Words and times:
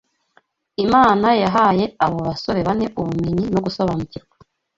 Imana 0.85 1.27
yahaye 1.43 1.85
abo 2.05 2.17
basore 2.27 2.59
bane 2.67 2.85
ubumenyi 2.99 3.45
no 3.53 3.59
gusobanukirwa 3.65 4.35